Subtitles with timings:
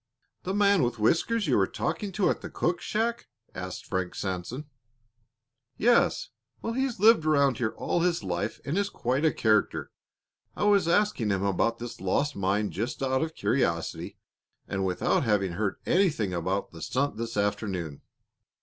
[0.41, 4.65] "The man with whiskers you were talking to at the cook shack?" asked Frank Sanson.
[5.77, 6.29] "Yes.
[6.59, 9.91] Well, he's lived around here all his life and is quite a character.
[10.55, 14.17] I was asking him about this lost mine just out of curiosity
[14.67, 18.01] and without having heard anything about the stunt this afternoon.